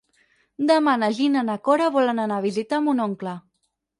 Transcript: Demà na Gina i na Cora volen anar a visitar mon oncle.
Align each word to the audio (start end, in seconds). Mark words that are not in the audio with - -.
Demà 0.71 0.95
na 1.01 1.09
Gina 1.17 1.43
i 1.43 1.47
na 1.51 1.57
Cora 1.69 1.91
volen 1.97 2.23
anar 2.25 2.39
a 2.41 2.45
visitar 2.47 2.79
mon 2.87 3.05
oncle. 3.07 3.37